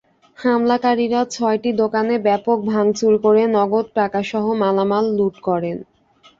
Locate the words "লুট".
5.17-5.35